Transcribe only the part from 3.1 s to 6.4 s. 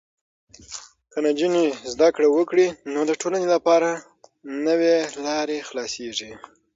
ټولنې لپاره نوې لارې خلاصېږي.